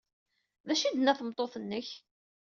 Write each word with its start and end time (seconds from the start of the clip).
D 0.67 0.69
acu 0.73 0.83
ay 0.85 0.91
d-tenna 0.91 1.13
tmeṭṭut-nnek? 1.19 1.87